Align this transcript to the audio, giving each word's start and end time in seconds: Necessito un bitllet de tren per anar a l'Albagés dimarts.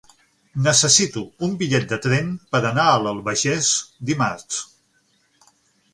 Necessito 0.67 1.21
un 1.47 1.53
bitllet 1.59 1.85
de 1.91 1.99
tren 2.07 2.33
per 2.55 2.63
anar 2.71 2.87
a 2.95 2.97
l'Albagés 3.05 3.71
dimarts. 4.11 4.63